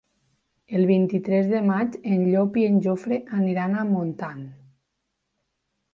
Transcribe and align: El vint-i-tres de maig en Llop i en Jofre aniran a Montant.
El 0.79 0.85
vint-i-tres 0.91 1.51
de 1.51 1.59
maig 1.67 1.99
en 2.15 2.25
Llop 2.31 2.57
i 2.63 2.65
en 2.71 2.81
Jofre 2.87 3.21
aniran 3.43 3.77
a 3.83 3.87
Montant. 3.93 4.45